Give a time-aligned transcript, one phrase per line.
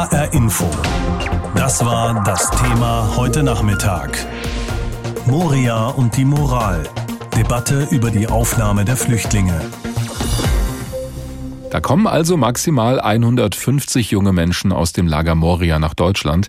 [0.00, 0.64] HR Info.
[1.54, 4.26] Das war das Thema heute Nachmittag.
[5.26, 6.84] Moria und die Moral.
[7.36, 9.60] Debatte über die Aufnahme der Flüchtlinge.
[11.70, 16.48] Da kommen also maximal 150 junge Menschen aus dem Lager Moria nach Deutschland.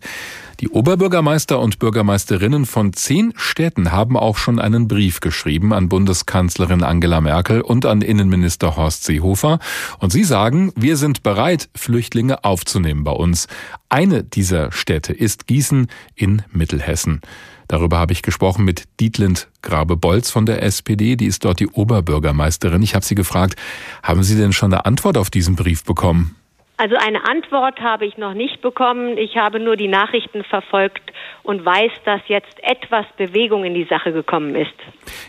[0.61, 6.83] Die Oberbürgermeister und Bürgermeisterinnen von zehn Städten haben auch schon einen Brief geschrieben an Bundeskanzlerin
[6.83, 9.57] Angela Merkel und an Innenminister Horst Seehofer.
[9.97, 13.47] Und sie sagen, wir sind bereit, Flüchtlinge aufzunehmen bei uns.
[13.89, 17.21] Eine dieser Städte ist Gießen in Mittelhessen.
[17.67, 21.15] Darüber habe ich gesprochen mit Dietlind Grabe-Bolz von der SPD.
[21.15, 22.83] Die ist dort die Oberbürgermeisterin.
[22.83, 23.55] Ich habe sie gefragt,
[24.03, 26.35] haben Sie denn schon eine Antwort auf diesen Brief bekommen?
[26.81, 29.15] Also eine Antwort habe ich noch nicht bekommen.
[29.15, 31.13] Ich habe nur die Nachrichten verfolgt
[31.43, 34.73] und weiß, dass jetzt etwas Bewegung in die Sache gekommen ist.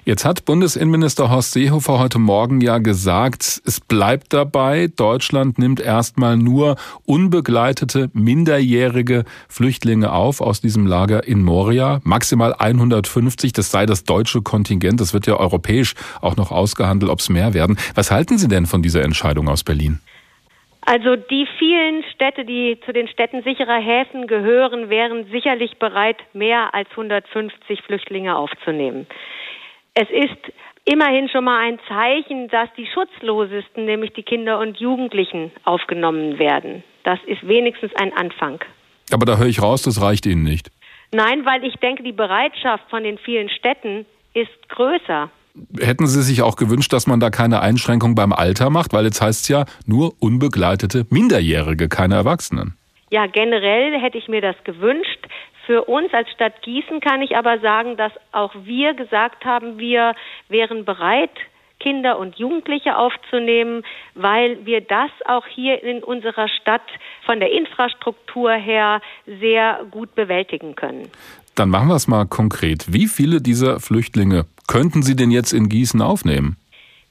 [0.06, 6.38] Jetzt hat Bundesinnenminister Horst Seehofer heute Morgen ja gesagt, es bleibt dabei, Deutschland nimmt erstmal
[6.38, 12.00] nur unbegleitete, minderjährige Flüchtlinge auf aus diesem Lager in Moria.
[12.02, 15.02] Maximal 150, das sei das deutsche Kontingent.
[15.02, 17.76] Das wird ja europäisch auch noch ausgehandelt, ob es mehr werden.
[17.94, 20.00] Was halten Sie denn von dieser Entscheidung aus Berlin?
[20.84, 26.74] Also die vielen Städte, die zu den Städten sicherer Häfen gehören, wären sicherlich bereit, mehr
[26.74, 29.06] als 150 Flüchtlinge aufzunehmen.
[29.94, 30.52] Es ist
[30.84, 36.82] immerhin schon mal ein Zeichen, dass die Schutzlosesten, nämlich die Kinder und Jugendlichen, aufgenommen werden.
[37.04, 38.60] Das ist wenigstens ein Anfang.
[39.12, 40.70] Aber da höre ich raus, das reicht Ihnen nicht.
[41.12, 45.30] Nein, weil ich denke, die Bereitschaft von den vielen Städten ist größer.
[45.78, 48.92] Hätten Sie sich auch gewünscht, dass man da keine Einschränkung beim Alter macht?
[48.92, 52.76] Weil jetzt heißt es ja nur unbegleitete Minderjährige, keine Erwachsenen.
[53.10, 55.26] Ja, generell hätte ich mir das gewünscht.
[55.66, 60.14] Für uns als Stadt Gießen kann ich aber sagen, dass auch wir gesagt haben, wir
[60.48, 61.30] wären bereit,
[61.78, 63.82] Kinder und Jugendliche aufzunehmen,
[64.14, 66.88] weil wir das auch hier in unserer Stadt
[67.26, 71.10] von der Infrastruktur her sehr gut bewältigen können.
[71.54, 72.92] Dann machen wir es mal konkret.
[72.92, 76.56] Wie viele dieser Flüchtlinge könnten Sie denn jetzt in Gießen aufnehmen?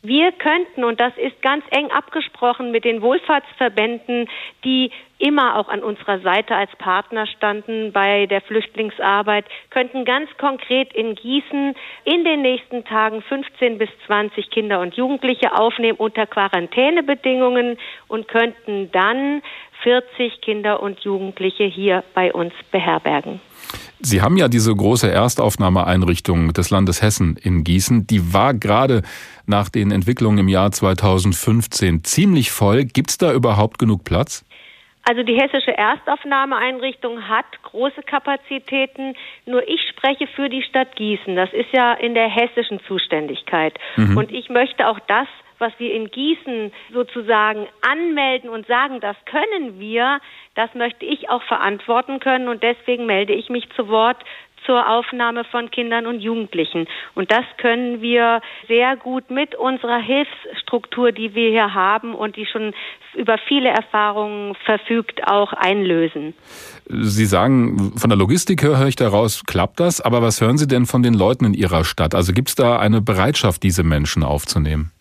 [0.03, 4.27] Wir könnten, und das ist ganz eng abgesprochen mit den Wohlfahrtsverbänden,
[4.63, 4.89] die
[5.19, 11.13] immer auch an unserer Seite als Partner standen bei der Flüchtlingsarbeit, könnten ganz konkret in
[11.13, 17.77] Gießen in den nächsten Tagen 15 bis 20 Kinder und Jugendliche aufnehmen unter Quarantänebedingungen
[18.07, 19.43] und könnten dann
[19.83, 23.39] 40 Kinder und Jugendliche hier bei uns beherbergen.
[24.03, 28.07] Sie haben ja diese große Erstaufnahmeeinrichtung des Landes Hessen in Gießen.
[28.07, 29.03] Die war gerade
[29.45, 32.85] nach den Entwicklungen im Jahr 2015 ziemlich voll.
[32.85, 34.43] Gibt es da überhaupt genug Platz?
[35.03, 41.35] Also die hessische Erstaufnahmeeinrichtung hat große Kapazitäten, nur ich spreche für die Stadt Gießen.
[41.35, 43.77] Das ist ja in der hessischen Zuständigkeit.
[43.95, 44.17] Mhm.
[44.17, 45.27] Und ich möchte auch das
[45.61, 50.19] was wir in Gießen sozusagen anmelden und sagen, das können wir,
[50.55, 54.17] das möchte ich auch verantworten können und deswegen melde ich mich zu Wort
[54.65, 56.87] zur Aufnahme von Kindern und Jugendlichen.
[57.15, 62.45] Und das können wir sehr gut mit unserer Hilfsstruktur, die wir hier haben und die
[62.45, 62.73] schon
[63.15, 66.33] über viele Erfahrungen verfügt, auch einlösen.
[66.87, 70.01] Sie sagen, von der Logistik höre ich daraus, klappt das.
[70.01, 72.15] Aber was hören Sie denn von den Leuten in Ihrer Stadt?
[72.15, 74.91] Also gibt es da eine Bereitschaft, diese Menschen aufzunehmen?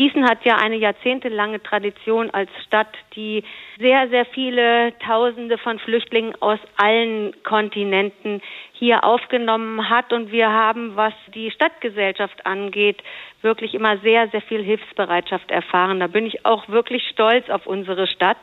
[0.00, 3.44] Gießen hat ja eine jahrzehntelange Tradition als Stadt, die
[3.78, 8.40] sehr, sehr viele Tausende von Flüchtlingen aus allen Kontinenten
[8.72, 10.14] hier aufgenommen hat.
[10.14, 13.02] Und wir haben, was die Stadtgesellschaft angeht,
[13.42, 16.00] wirklich immer sehr, sehr viel Hilfsbereitschaft erfahren.
[16.00, 18.38] Da bin ich auch wirklich stolz auf unsere Stadt.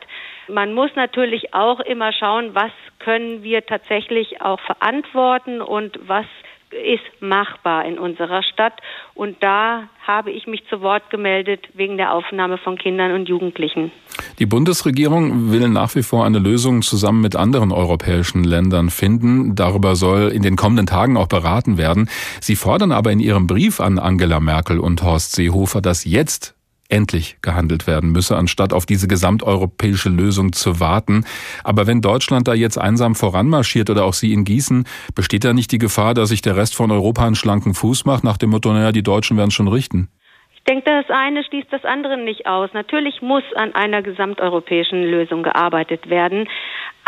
[0.46, 2.70] Man muss natürlich auch immer schauen, was
[3.00, 6.26] können wir tatsächlich auch verantworten und was
[6.72, 8.74] ist machbar in unserer Stadt.
[9.14, 13.90] Und da habe ich mich zu Wort gemeldet wegen der Aufnahme von Kindern und Jugendlichen.
[14.38, 19.54] Die Bundesregierung will nach wie vor eine Lösung zusammen mit anderen europäischen Ländern finden.
[19.54, 22.08] Darüber soll in den kommenden Tagen auch beraten werden.
[22.40, 26.57] Sie fordern aber in ihrem Brief an Angela Merkel und Horst Seehofer, dass jetzt
[26.88, 31.24] endlich gehandelt werden müsse, anstatt auf diese gesamteuropäische Lösung zu warten.
[31.64, 34.84] Aber wenn Deutschland da jetzt einsam voranmarschiert oder auch Sie in Gießen,
[35.14, 38.24] besteht da nicht die Gefahr, dass sich der Rest von Europa einen schlanken Fuß macht,
[38.24, 40.08] nach dem Motto, naja, die Deutschen werden schon richten?
[40.54, 42.70] Ich denke, das eine schließt das andere nicht aus.
[42.74, 46.46] Natürlich muss an einer gesamteuropäischen Lösung gearbeitet werden.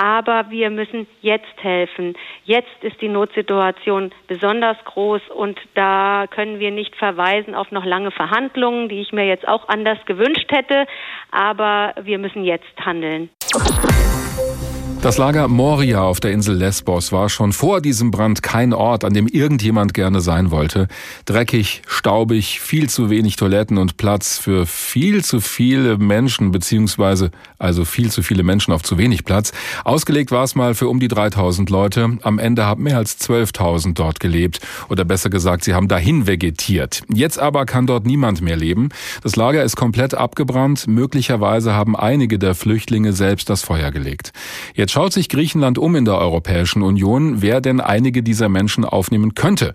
[0.00, 2.14] Aber wir müssen jetzt helfen.
[2.44, 8.10] Jetzt ist die Notsituation besonders groß und da können wir nicht verweisen auf noch lange
[8.10, 10.86] Verhandlungen, die ich mir jetzt auch anders gewünscht hätte.
[11.30, 13.28] Aber wir müssen jetzt handeln.
[15.02, 19.14] Das Lager Moria auf der Insel Lesbos war schon vor diesem Brand kein Ort, an
[19.14, 20.88] dem irgendjemand gerne sein wollte.
[21.24, 27.86] Dreckig, staubig, viel zu wenig Toiletten und Platz für viel zu viele Menschen, beziehungsweise also
[27.86, 29.52] viel zu viele Menschen auf zu wenig Platz.
[29.84, 32.18] Ausgelegt war es mal für um die 3000 Leute.
[32.20, 34.60] Am Ende haben mehr als 12.000 dort gelebt.
[34.90, 37.04] Oder besser gesagt, sie haben dahin vegetiert.
[37.08, 38.90] Jetzt aber kann dort niemand mehr leben.
[39.22, 40.86] Das Lager ist komplett abgebrannt.
[40.88, 44.32] Möglicherweise haben einige der Flüchtlinge selbst das Feuer gelegt.
[44.74, 48.84] Jetzt Jetzt schaut sich Griechenland um in der Europäischen Union, wer denn einige dieser Menschen
[48.84, 49.72] aufnehmen könnte.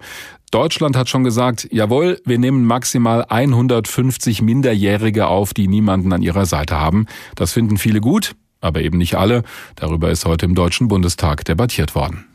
[0.51, 6.45] Deutschland hat schon gesagt, jawohl, wir nehmen maximal 150 Minderjährige auf, die niemanden an ihrer
[6.45, 7.05] Seite haben.
[7.35, 9.43] Das finden viele gut, aber eben nicht alle.
[9.77, 12.25] Darüber ist heute im Deutschen Bundestag debattiert worden.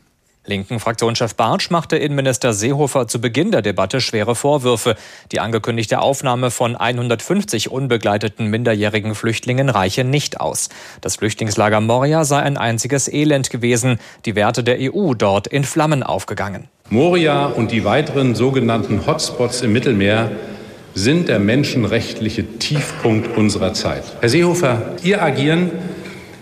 [0.43, 4.95] Linken Fraktionschef Bartsch machte Innenminister Seehofer zu Beginn der Debatte schwere Vorwürfe.
[5.31, 10.69] Die angekündigte Aufnahme von 150 unbegleiteten minderjährigen Flüchtlingen reiche nicht aus.
[11.01, 13.99] Das Flüchtlingslager Moria sei ein einziges Elend gewesen.
[14.25, 16.67] Die Werte der EU dort in Flammen aufgegangen.
[16.89, 20.31] Moria und die weiteren sogenannten Hotspots im Mittelmeer
[20.95, 24.03] sind der menschenrechtliche Tiefpunkt unserer Zeit.
[24.19, 25.69] Herr Seehofer, Ihr Agieren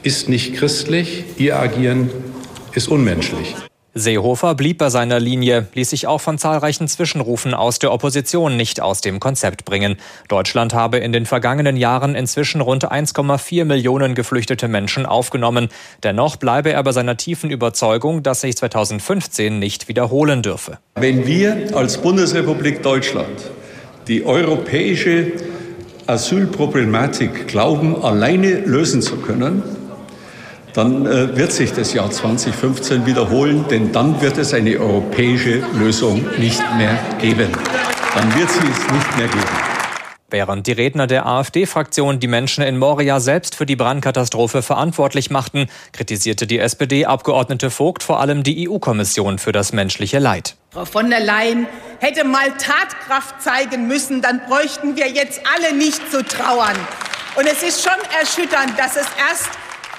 [0.03, 2.09] ist nicht christlich, Ihr Agieren
[2.73, 3.55] ist unmenschlich.
[3.99, 8.81] Seehofer blieb bei seiner Linie, ließ sich auch von zahlreichen Zwischenrufen aus der Opposition nicht
[8.81, 9.97] aus dem Konzept bringen.
[10.27, 15.69] Deutschland habe in den vergangenen Jahren inzwischen rund 1,4 Millionen geflüchtete Menschen aufgenommen.
[16.03, 20.79] Dennoch bleibe er bei seiner tiefen Überzeugung, dass sich 2015 nicht wiederholen dürfe.
[20.95, 23.51] Wenn wir als Bundesrepublik Deutschland
[24.07, 25.33] die europäische
[26.07, 29.61] Asylproblematik glauben, alleine lösen zu können,
[30.73, 36.25] dann äh, wird sich das Jahr 2015 wiederholen, denn dann wird es eine europäische Lösung
[36.37, 37.49] nicht mehr geben.
[38.15, 39.69] Dann wird sie es nicht mehr geben.
[40.31, 45.67] Während die Redner der AfD-Fraktion die Menschen in Moria selbst für die Brandkatastrophe verantwortlich machten,
[45.91, 50.55] kritisierte die SPD-Abgeordnete Vogt vor allem die EU-Kommission für das menschliche Leid.
[50.69, 51.65] Frau von der Leyen
[51.99, 56.77] hätte mal Tatkraft zeigen müssen, dann bräuchten wir jetzt alle nicht zu trauern.
[57.35, 59.49] Und es ist schon erschütternd, dass es erst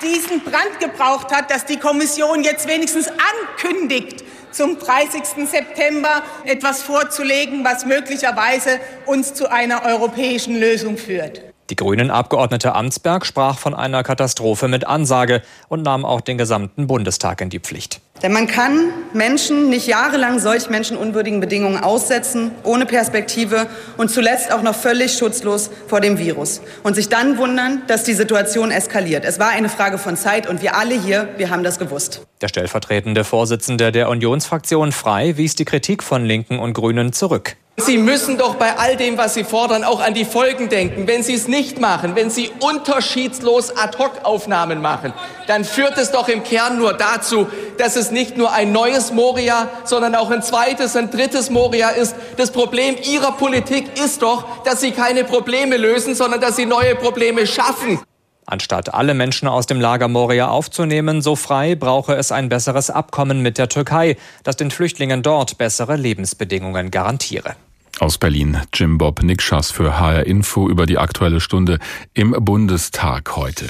[0.02, 5.48] diesen Brand gebraucht hat, dass die Kommission jetzt wenigstens ankündigt, zum 30.
[5.48, 11.49] September etwas vorzulegen, was möglicherweise uns zu einer europäischen Lösung führt.
[11.70, 17.40] Die Grünen-Abgeordnete Amtsberg sprach von einer Katastrophe mit Ansage und nahm auch den gesamten Bundestag
[17.40, 18.00] in die Pflicht.
[18.22, 24.62] Denn man kann Menschen nicht jahrelang solch menschenunwürdigen Bedingungen aussetzen, ohne Perspektive und zuletzt auch
[24.62, 26.60] noch völlig schutzlos vor dem Virus.
[26.82, 29.24] Und sich dann wundern, dass die Situation eskaliert.
[29.24, 32.26] Es war eine Frage von Zeit und wir alle hier, wir haben das gewusst.
[32.40, 37.56] Der stellvertretende Vorsitzende der Unionsfraktion Frei wies die Kritik von Linken und Grünen zurück.
[37.86, 41.06] Sie müssen doch bei all dem, was Sie fordern, auch an die Folgen denken.
[41.06, 45.12] Wenn Sie es nicht machen, wenn Sie unterschiedslos Ad-hoc-Aufnahmen machen,
[45.46, 47.48] dann führt es doch im Kern nur dazu,
[47.78, 52.14] dass es nicht nur ein neues Moria, sondern auch ein zweites, ein drittes Moria ist.
[52.36, 56.94] Das Problem Ihrer Politik ist doch, dass Sie keine Probleme lösen, sondern dass Sie neue
[56.94, 58.00] Probleme schaffen.
[58.46, 63.42] Anstatt alle Menschen aus dem Lager Moria aufzunehmen, so frei, brauche es ein besseres Abkommen
[63.42, 67.54] mit der Türkei, das den Flüchtlingen dort bessere Lebensbedingungen garantiere.
[68.00, 71.78] Aus Berlin Jim Bob Nikschas für HR Info über die aktuelle Stunde
[72.14, 73.68] im Bundestag heute.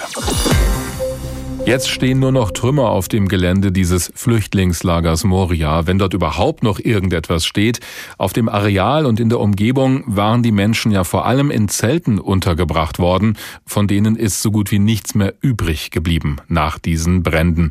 [1.66, 6.78] Jetzt stehen nur noch Trümmer auf dem Gelände dieses Flüchtlingslagers Moria, wenn dort überhaupt noch
[6.78, 7.80] irgendetwas steht.
[8.18, 12.20] Auf dem Areal und in der Umgebung waren die Menschen ja vor allem in Zelten
[12.20, 13.36] untergebracht worden,
[13.66, 17.70] von denen ist so gut wie nichts mehr übrig geblieben nach diesen Bränden.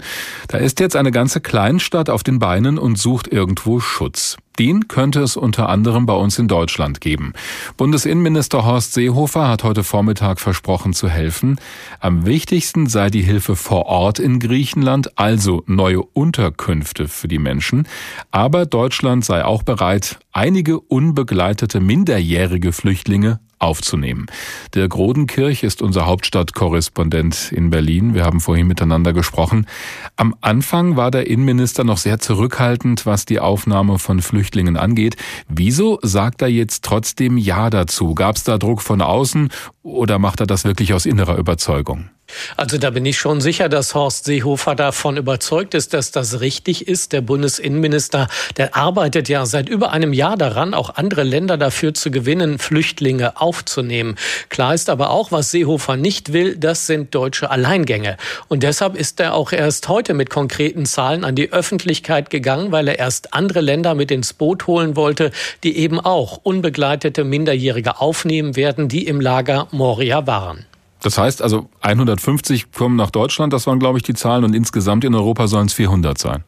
[0.49, 4.35] Da ist jetzt eine ganze Kleinstadt auf den Beinen und sucht irgendwo Schutz.
[4.59, 7.31] Den könnte es unter anderem bei uns in Deutschland geben.
[7.77, 11.59] Bundesinnenminister Horst Seehofer hat heute Vormittag versprochen zu helfen.
[12.01, 17.87] Am wichtigsten sei die Hilfe vor Ort in Griechenland, also neue Unterkünfte für die Menschen.
[18.31, 24.27] Aber Deutschland sei auch bereit, einige unbegleitete minderjährige Flüchtlinge aufzunehmen.
[24.73, 28.13] Dirk Rodenkirch ist unser Hauptstadtkorrespondent in Berlin.
[28.13, 29.67] Wir haben vorhin miteinander gesprochen.
[30.15, 35.15] Am Anfang war der Innenminister noch sehr zurückhaltend, was die Aufnahme von Flüchtlingen angeht.
[35.47, 38.15] Wieso sagt er jetzt trotzdem Ja dazu?
[38.15, 39.49] Gab es da Druck von außen
[39.83, 42.09] oder macht er das wirklich aus innerer Überzeugung?
[42.57, 46.87] Also da bin ich schon sicher, dass Horst Seehofer davon überzeugt ist, dass das richtig
[46.87, 47.13] ist.
[47.13, 52.11] Der Bundesinnenminister, der arbeitet ja seit über einem Jahr daran, auch andere Länder dafür zu
[52.11, 54.15] gewinnen, Flüchtlinge aufzunehmen.
[54.49, 58.17] Klar ist aber auch, was Seehofer nicht will, das sind deutsche Alleingänge.
[58.47, 62.87] Und deshalb ist er auch erst heute mit konkreten Zahlen an die Öffentlichkeit gegangen, weil
[62.87, 65.31] er erst andere Länder mit ins Boot holen wollte,
[65.63, 70.65] die eben auch unbegleitete Minderjährige aufnehmen werden, die im Lager Moria waren.
[71.01, 75.03] Das heißt also 150 kommen nach Deutschland, das waren glaube ich die Zahlen und insgesamt
[75.03, 76.43] in Europa sollen es 400 sein.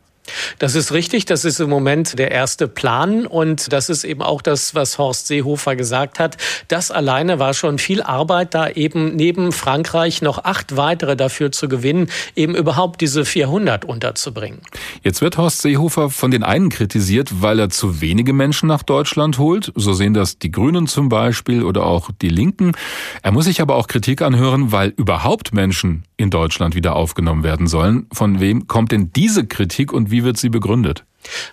[0.59, 1.25] Das ist richtig.
[1.25, 3.25] Das ist im Moment der erste Plan.
[3.25, 6.37] Und das ist eben auch das, was Horst Seehofer gesagt hat.
[6.67, 11.67] Das alleine war schon viel Arbeit, da eben neben Frankreich noch acht weitere dafür zu
[11.67, 14.61] gewinnen, eben überhaupt diese 400 unterzubringen.
[15.03, 19.37] Jetzt wird Horst Seehofer von den einen kritisiert, weil er zu wenige Menschen nach Deutschland
[19.37, 19.71] holt.
[19.75, 22.73] So sehen das die Grünen zum Beispiel oder auch die Linken.
[23.21, 27.67] Er muss sich aber auch Kritik anhören, weil überhaupt Menschen in Deutschland wieder aufgenommen werden
[27.67, 28.07] sollen.
[28.13, 31.05] Von wem kommt denn diese Kritik und wird sie begründet?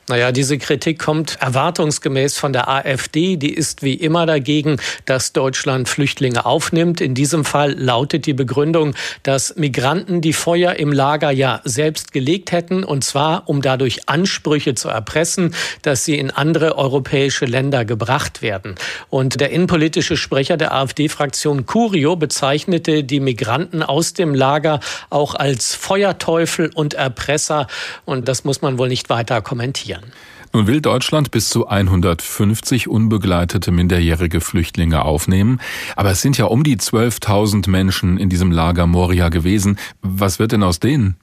[0.08, 3.36] Naja, diese Kritik kommt erwartungsgemäß von der AfD.
[3.36, 7.00] Die ist wie immer dagegen, dass Deutschland Flüchtlinge aufnimmt.
[7.00, 12.52] In diesem Fall lautet die Begründung, dass Migranten die Feuer im Lager ja selbst gelegt
[12.52, 18.40] hätten, und zwar um dadurch Ansprüche zu erpressen, dass sie in andere europäische Länder gebracht
[18.40, 18.76] werden.
[19.10, 25.74] Und der innenpolitische Sprecher der AfD-Fraktion Curio bezeichnete die Migranten aus dem Lager auch als
[25.74, 27.66] Feuerteufel und Erpresser.
[28.06, 30.12] Und das muss man wohl nicht weiter kommentieren kommentieren.
[30.52, 35.60] Nun will Deutschland bis zu 150 unbegleitete minderjährige Flüchtlinge aufnehmen.
[35.96, 39.78] Aber es sind ja um die 12.000 Menschen in diesem Lager Moria gewesen.
[40.00, 41.16] Was wird denn aus denen?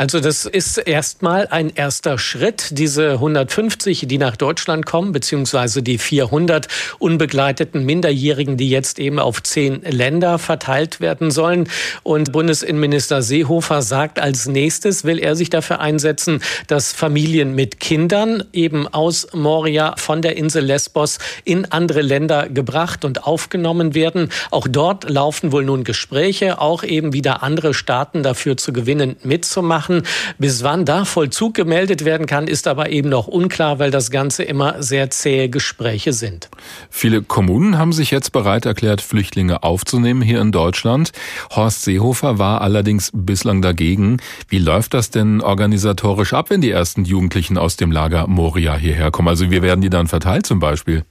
[0.00, 2.68] Also das ist erstmal ein erster Schritt.
[2.70, 9.42] Diese 150, die nach Deutschland kommen, beziehungsweise die 400 unbegleiteten Minderjährigen, die jetzt eben auf
[9.42, 11.68] zehn Länder verteilt werden sollen.
[12.02, 18.44] Und Bundesinnenminister Seehofer sagt, als nächstes will er sich dafür einsetzen, dass Familien mit Kindern
[18.54, 24.30] eben aus Moria von der Insel Lesbos in andere Länder gebracht und aufgenommen werden.
[24.50, 29.89] Auch dort laufen wohl nun Gespräche, auch eben wieder andere Staaten dafür zu gewinnen, mitzumachen
[29.90, 30.02] machen.
[30.38, 34.42] Bis wann da Vollzug gemeldet werden kann, ist aber eben noch unklar, weil das Ganze
[34.42, 36.48] immer sehr zähe Gespräche sind.
[36.88, 41.12] Viele Kommunen haben sich jetzt bereit erklärt, Flüchtlinge aufzunehmen hier in Deutschland.
[41.50, 44.18] Horst Seehofer war allerdings bislang dagegen.
[44.48, 49.10] Wie läuft das denn organisatorisch ab, wenn die ersten Jugendlichen aus dem Lager Moria hierher
[49.10, 49.28] kommen?
[49.28, 51.04] Also wie werden die dann verteilt zum Beispiel?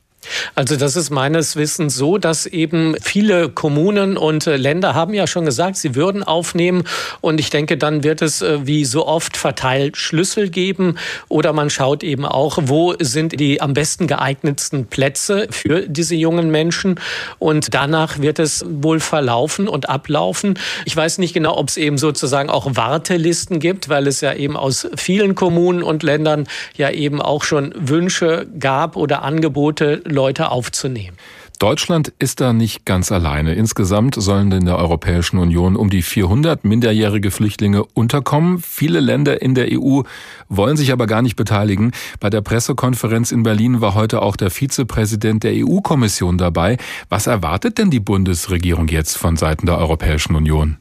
[0.55, 5.27] Also das ist meines Wissens so, dass eben viele Kommunen und äh, Länder haben ja
[5.27, 6.83] schon gesagt, sie würden aufnehmen.
[7.21, 10.97] Und ich denke, dann wird es äh, wie so oft verteilt Schlüssel geben.
[11.29, 16.51] Oder man schaut eben auch, wo sind die am besten geeignetsten Plätze für diese jungen
[16.51, 16.99] Menschen.
[17.39, 20.59] Und danach wird es wohl verlaufen und ablaufen.
[20.85, 24.57] Ich weiß nicht genau, ob es eben sozusagen auch Wartelisten gibt, weil es ja eben
[24.57, 31.17] aus vielen Kommunen und Ländern ja eben auch schon Wünsche gab oder Angebote, Leute aufzunehmen.
[31.59, 33.53] Deutschland ist da nicht ganz alleine.
[33.53, 38.59] Insgesamt sollen in der Europäischen Union um die 400 minderjährige Flüchtlinge unterkommen.
[38.59, 40.03] Viele Länder in der EU
[40.47, 41.91] wollen sich aber gar nicht beteiligen.
[42.21, 46.77] Bei der Pressekonferenz in Berlin war heute auch der Vizepräsident der EU-Kommission dabei.
[47.09, 50.77] Was erwartet denn die Bundesregierung jetzt von Seiten der Europäischen Union?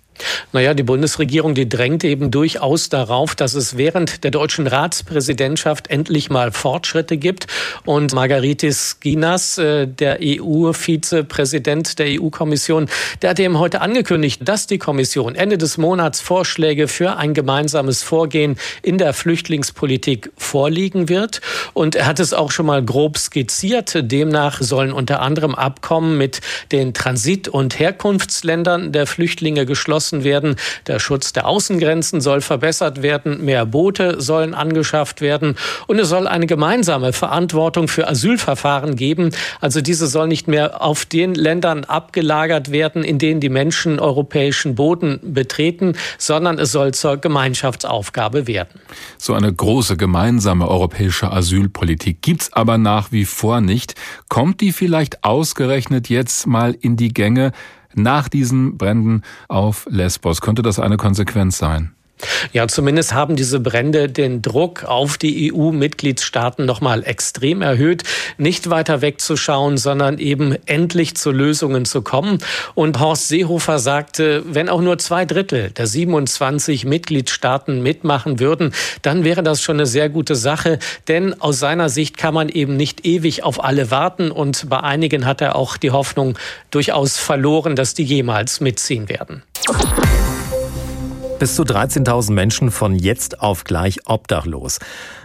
[0.52, 6.30] Naja, die Bundesregierung, die drängt eben durchaus darauf, dass es während der deutschen Ratspräsidentschaft endlich
[6.30, 7.46] mal Fortschritte gibt.
[7.84, 12.88] Und Margaritis Ginas, äh, der EU-Vizepräsident der EU-Kommission,
[13.22, 18.02] der hat eben heute angekündigt, dass die Kommission Ende des Monats Vorschläge für ein gemeinsames
[18.02, 21.40] Vorgehen in der Flüchtlingspolitik vorliegen wird.
[21.74, 23.98] Und er hat es auch schon mal grob skizziert.
[24.10, 26.40] Demnach sollen unter anderem Abkommen mit
[26.72, 30.56] den Transit- und Herkunftsländern der Flüchtlinge geschlossen geschlossen werden.
[30.86, 33.44] Der Schutz der Außengrenzen soll verbessert werden.
[33.44, 35.56] Mehr Boote sollen angeschafft werden.
[35.86, 39.30] Und es soll eine gemeinsame Verantwortung für Asylverfahren geben.
[39.60, 44.74] Also diese soll nicht mehr auf den Ländern abgelagert werden, in denen die Menschen europäischen
[44.74, 48.80] Boden betreten, sondern es soll zur Gemeinschaftsaufgabe werden.
[49.18, 53.94] So eine große gemeinsame europäische Asylpolitik gibt's aber nach wie vor nicht.
[54.28, 57.52] Kommt die vielleicht ausgerechnet jetzt mal in die Gänge?
[57.94, 60.40] Nach diesen Bränden auf Lesbos.
[60.40, 61.94] Könnte das eine Konsequenz sein?
[62.52, 68.04] Ja, zumindest haben diese Brände den Druck auf die EU-Mitgliedstaaten nochmal extrem erhöht,
[68.36, 72.38] nicht weiter wegzuschauen, sondern eben endlich zu Lösungen zu kommen.
[72.74, 78.72] Und Horst Seehofer sagte, wenn auch nur zwei Drittel der 27 Mitgliedstaaten mitmachen würden,
[79.02, 80.78] dann wäre das schon eine sehr gute Sache.
[81.06, 84.30] Denn aus seiner Sicht kann man eben nicht ewig auf alle warten.
[84.30, 86.38] Und bei einigen hat er auch die Hoffnung
[86.70, 89.42] durchaus verloren, dass die jemals mitziehen werden.
[91.38, 94.80] Bis zu 13.000 Menschen von jetzt auf gleich obdachlos.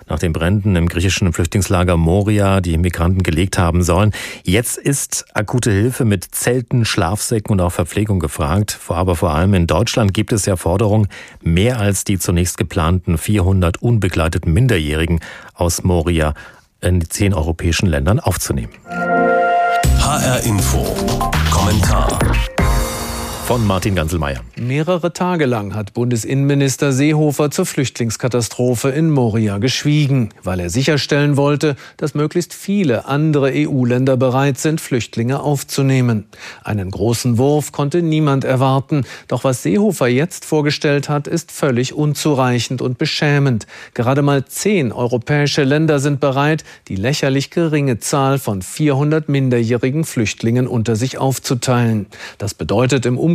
[0.08, 4.12] Nach den Bränden im griechischen Flüchtlingslager Moria, die Migranten gelegt haben sollen.
[4.44, 8.80] Jetzt ist akute Hilfe mit Zelten, Schlafsäcken und auch Verpflegung gefragt.
[8.90, 11.08] Aber vor allem in Deutschland gibt es ja Forderungen,
[11.42, 15.20] mehr als die zunächst geplanten 400 unbegleiteten Minderjährigen
[15.56, 16.36] aus Moria
[16.80, 18.74] in die zehn europäischen Ländern aufzunehmen.
[20.00, 20.86] HR Info.
[21.50, 22.20] Kommentar.
[23.46, 24.40] Von Martin Ganselmeier.
[24.56, 31.76] Mehrere Tage lang hat Bundesinnenminister Seehofer zur Flüchtlingskatastrophe in Moria geschwiegen, weil er sicherstellen wollte,
[31.98, 36.26] dass möglichst viele andere EU-Länder bereit sind, Flüchtlinge aufzunehmen.
[36.64, 42.82] Einen großen Wurf konnte niemand erwarten, doch was Seehofer jetzt vorgestellt hat, ist völlig unzureichend
[42.82, 43.68] und beschämend.
[43.94, 50.66] Gerade mal zehn europäische Länder sind bereit, die lächerlich geringe Zahl von 400 minderjährigen Flüchtlingen
[50.68, 52.06] unter sich aufzuteilen.
[52.38, 53.33] Das bedeutet im Umkehrschluss,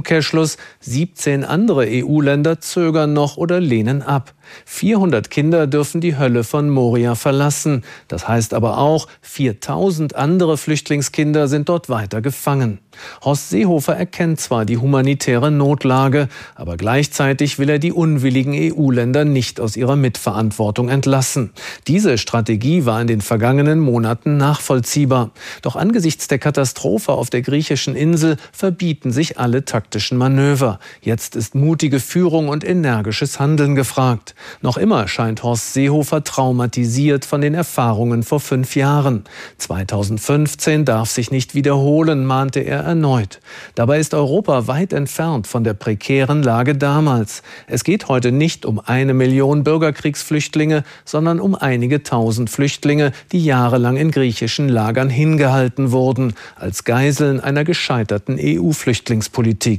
[0.81, 4.35] 17 andere EU-Länder zögern noch oder lehnen ab.
[4.65, 7.85] 400 Kinder dürfen die Hölle von Moria verlassen.
[8.09, 12.81] Das heißt aber auch, 4000 andere Flüchtlingskinder sind dort weiter gefangen.
[13.25, 19.61] Horst Seehofer erkennt zwar die humanitäre Notlage, aber gleichzeitig will er die unwilligen EU-Länder nicht
[19.61, 21.51] aus ihrer Mitverantwortung entlassen.
[21.87, 25.31] Diese Strategie war in den vergangenen Monaten nachvollziehbar.
[25.63, 30.81] Doch angesichts der Katastrophe auf der griechischen Insel verbieten sich alle taktischen Manöver.
[31.01, 34.35] Jetzt ist mutige Führung und energisches Handeln gefragt.
[34.61, 39.25] Noch immer scheint Horst Seehofer traumatisiert von den Erfahrungen vor fünf Jahren.
[39.57, 43.41] 2015 darf sich nicht wiederholen, mahnte er erneut.
[43.77, 47.43] Dabei ist Europa weit entfernt von der prekären Lage damals.
[47.67, 53.97] Es geht heute nicht um eine Million Bürgerkriegsflüchtlinge, sondern um einige tausend Flüchtlinge, die jahrelang
[53.97, 59.78] in griechischen Lagern hingehalten wurden, als Geiseln einer gescheiterten EU-Flüchtlingspolitik.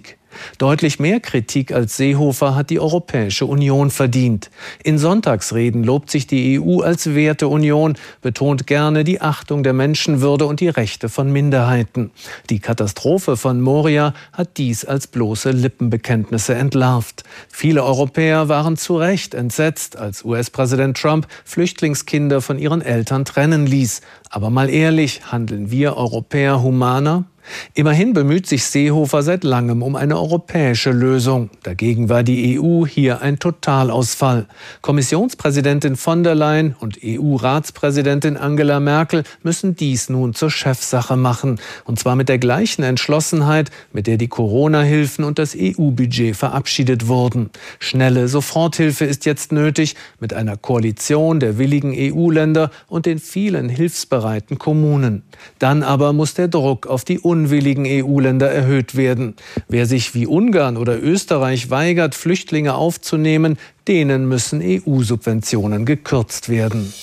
[0.58, 4.50] Deutlich mehr Kritik als Seehofer hat die Europäische Union verdient.
[4.84, 10.60] In Sonntagsreden lobt sich die EU als Werteunion, betont gerne die Achtung der Menschenwürde und
[10.60, 12.12] die Rechte von Minderheiten.
[12.50, 17.24] Die Katastrophe von Moria hat dies als bloße Lippenbekenntnisse entlarvt.
[17.50, 24.02] Viele Europäer waren zu Recht entsetzt, als US-Präsident Trump Flüchtlingskinder von ihren Eltern trennen ließ.
[24.30, 27.26] Aber mal ehrlich, handeln wir Europäer humaner?
[27.74, 31.50] Immerhin bemüht sich Seehofer seit langem um eine europäische Lösung.
[31.64, 34.48] Dagegen war die EU hier ein Totalausfall.
[34.82, 41.60] Kommissionspräsidentin von der Leyen und EU-Ratspräsidentin Angela Merkel müssen dies nun zur Chefsache machen.
[41.86, 47.50] Und zwar mit der gleichen Entschlossenheit, mit der die Corona-Hilfen und das EU-Budget verabschiedet wurden.
[47.80, 54.58] Schnelle Soforthilfe ist jetzt nötig mit einer Koalition der willigen EU-Länder und den vielen hilfsbereiten
[54.58, 55.24] Kommunen.
[55.60, 59.36] Dann aber muss der Druck auf die unwilligen EU-Länder erhöht werden.
[59.70, 66.94] Wer sich wie Ungarn oder Österreich weigert, Flüchtlinge aufzunehmen, denen müssen EU-Subventionen gekürzt werden.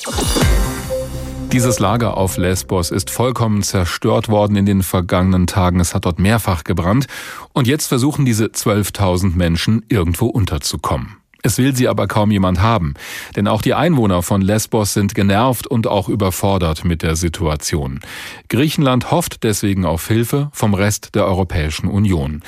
[1.52, 5.80] Dieses Lager auf Lesbos ist vollkommen zerstört worden in den vergangenen Tagen.
[5.80, 7.06] Es hat dort mehrfach gebrannt.
[7.54, 11.16] Und jetzt versuchen diese 12.000 Menschen irgendwo unterzukommen.
[11.46, 12.94] Es will sie aber kaum jemand haben,
[13.36, 18.00] denn auch die Einwohner von Lesbos sind genervt und auch überfordert mit der Situation.
[18.48, 22.42] Griechenland hofft deswegen auf Hilfe vom Rest der Europäischen Union.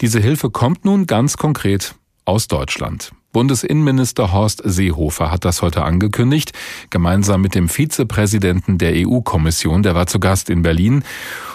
[0.00, 3.10] Diese Hilfe kommt nun ganz konkret aus Deutschland.
[3.32, 6.52] Bundesinnenminister Horst Seehofer hat das heute angekündigt,
[6.90, 11.02] gemeinsam mit dem Vizepräsidenten der EU-Kommission, der war zu Gast in Berlin.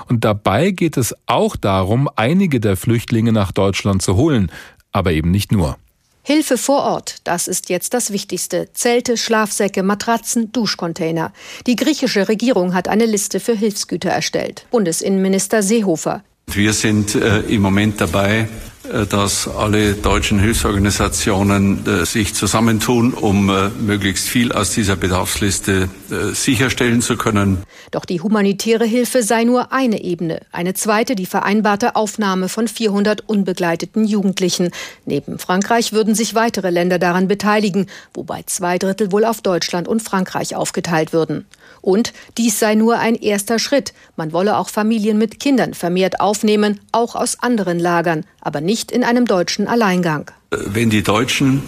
[0.10, 4.52] Und dabei geht es auch darum, einige der Flüchtlinge nach Deutschland zu holen,
[4.92, 5.78] aber eben nicht nur.
[6.22, 8.70] Hilfe vor Ort, das ist jetzt das Wichtigste.
[8.74, 11.34] Zelte, Schlafsäcke, Matratzen, Duschcontainer.
[11.66, 14.66] Die griechische Regierung hat eine Liste für Hilfsgüter erstellt.
[14.72, 16.24] Bundesinnenminister Seehofer.
[16.56, 18.48] Wir sind äh, im Moment dabei,
[18.92, 25.90] äh, dass alle deutschen Hilfsorganisationen äh, sich zusammentun, um äh, möglichst viel aus dieser Bedarfsliste
[26.34, 27.60] sicherstellen zu können.
[27.92, 30.42] Doch die humanitäre Hilfe sei nur eine Ebene.
[30.52, 34.72] Eine zweite die vereinbarte Aufnahme von 400 unbegleiteten Jugendlichen.
[35.06, 40.02] Neben Frankreich würden sich weitere Länder daran beteiligen, wobei zwei Drittel wohl auf Deutschland und
[40.02, 41.46] Frankreich aufgeteilt würden.
[41.82, 43.94] Und dies sei nur ein erster Schritt.
[44.16, 49.04] Man wolle auch Familien mit Kindern vermehrt aufnehmen, auch aus anderen Lagern, aber nicht in
[49.04, 50.32] einem deutschen Alleingang.
[50.52, 51.64] Wenn die Deutschen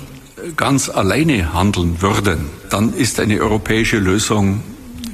[0.58, 4.64] ganz alleine handeln würden, dann ist eine europäische Lösung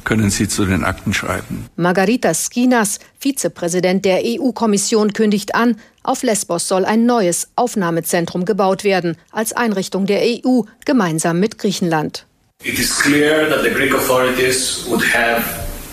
[0.07, 1.65] können Sie zu den Akten schreiben.
[1.75, 9.17] Margarita Skinas, Vizepräsident der EU-Kommission, kündigt an, auf Lesbos soll ein neues Aufnahmezentrum gebaut werden,
[9.31, 12.25] als Einrichtung der EU, gemeinsam mit Griechenland.
[12.63, 15.43] It is clear that the Greek authorities would have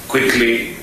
[0.09, 0.74] quickly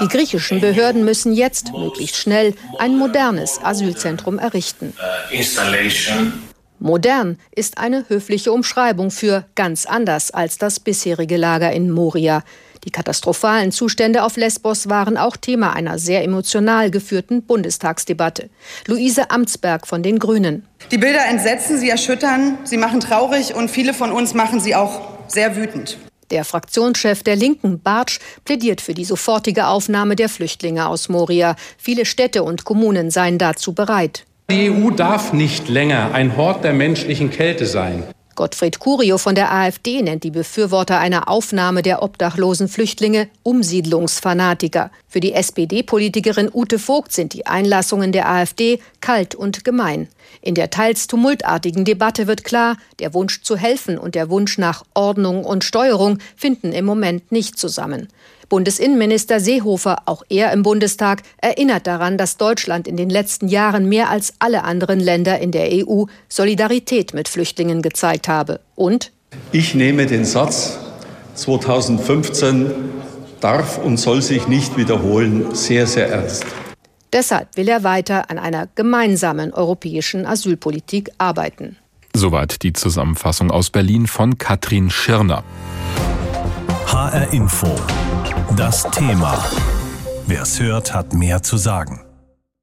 [0.00, 4.94] die griechischen Behörden müssen jetzt möglichst schnell ein modernes Asylzentrum errichten.
[4.96, 6.30] Uh,
[6.78, 12.44] Modern ist eine höfliche Umschreibung für ganz anders als das bisherige Lager in Moria.
[12.84, 18.50] Die katastrophalen Zustände auf Lesbos waren auch Thema einer sehr emotional geführten Bundestagsdebatte.
[18.86, 20.66] Luise Amtsberg von den Grünen.
[20.90, 25.00] Die Bilder entsetzen, sie erschüttern, sie machen traurig und viele von uns machen sie auch
[25.28, 25.96] sehr wütend.
[26.32, 31.56] Der Fraktionschef der Linken, Bartsch, plädiert für die sofortige Aufnahme der Flüchtlinge aus Moria.
[31.76, 34.24] Viele Städte und Kommunen seien dazu bereit.
[34.50, 38.02] Die EU darf nicht länger ein Hort der menschlichen Kälte sein.
[38.34, 44.90] Gottfried Curio von der AfD nennt die Befürworter einer Aufnahme der obdachlosen Flüchtlinge Umsiedlungsfanatiker.
[45.08, 50.08] Für die SPD-Politikerin Ute Vogt sind die Einlassungen der AfD kalt und gemein.
[50.40, 54.84] In der teils tumultartigen Debatte wird klar, der Wunsch zu helfen und der Wunsch nach
[54.94, 58.08] Ordnung und Steuerung finden im Moment nicht zusammen.
[58.48, 64.10] Bundesinnenminister Seehofer, auch er im Bundestag, erinnert daran, dass Deutschland in den letzten Jahren mehr
[64.10, 68.60] als alle anderen Länder in der EU Solidarität mit Flüchtlingen gezeigt habe.
[68.74, 69.10] Und
[69.52, 70.78] ich nehme den Satz
[71.34, 72.70] 2015
[73.40, 76.44] darf und soll sich nicht wiederholen sehr, sehr ernst.
[77.12, 81.76] Deshalb will er weiter an einer gemeinsamen europäischen Asylpolitik arbeiten.
[82.14, 85.44] Soweit die Zusammenfassung aus Berlin von Katrin Schirner.
[86.86, 87.74] HR Info.
[88.56, 89.42] Das Thema.
[90.26, 92.00] Wer es hört, hat mehr zu sagen.